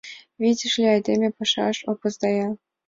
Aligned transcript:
—Видишь 0.41 0.77
ли, 0.81 0.85
айдеме 0.95 1.29
пашаш 1.37 1.77
опоздая. 1.91 2.47